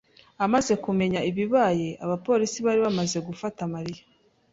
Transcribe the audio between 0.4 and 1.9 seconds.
amaze kumenya ibibaye,